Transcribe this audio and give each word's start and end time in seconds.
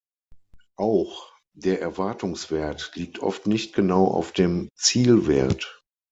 Auch 0.77 1.31
der 1.53 1.79
Erwartungswert 1.79 2.93
liegt 2.95 3.19
oft 3.19 3.45
nicht 3.45 3.75
genau 3.75 4.07
auf 4.07 4.31
dem 4.31 4.67
Zielwert. 4.73 5.83